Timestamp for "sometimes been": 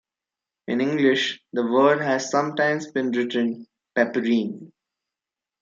2.31-3.11